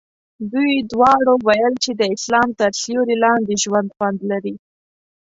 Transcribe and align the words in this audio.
دوی 0.51 0.71
دواړو 0.91 1.33
ویل 1.47 1.73
چې 1.83 1.91
د 1.99 2.01
اسلام 2.15 2.49
تر 2.59 2.71
سیوري 2.81 3.15
لاندې 3.23 3.53
ژوند 3.63 3.89
خوند 3.95 4.19
لري. 4.31 4.55